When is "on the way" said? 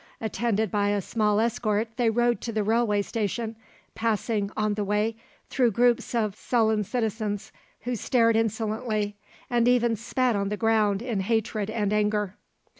4.57-5.15